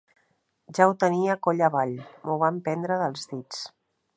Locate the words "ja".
0.77-0.87